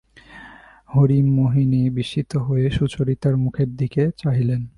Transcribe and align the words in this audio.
হরিমোহিনী 0.89 1.81
বিস্মিত 1.89 2.31
হইয়া 2.37 2.71
সুচরিতার 2.71 3.35
মুখের 3.37 3.69
দিকে 3.75 4.03
চাহিলেন। 4.17 4.61